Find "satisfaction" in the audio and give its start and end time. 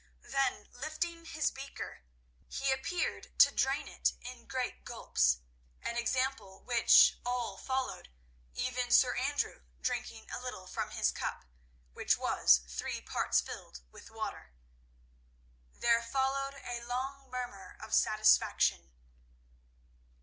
17.93-18.89